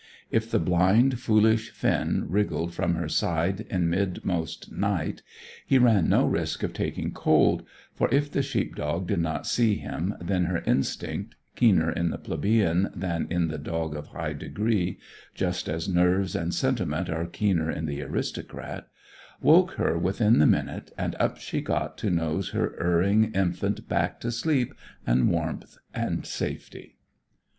[0.31, 5.21] If the blind, foolish Finn wriggled from her side in mid most night,
[5.63, 7.61] he ran no risk of taking cold,
[7.93, 12.17] for if the sheep dog did not see him, then her instinct (keener in the
[12.17, 14.97] plebeian than in the dog of high degree,
[15.35, 18.87] just as nerves and sentiment are keener in the aristocrat)
[19.39, 24.19] woke her within the minute, and up she got to nose her erring infant back
[24.19, 24.73] to sleep
[25.05, 26.97] and warmth and safety.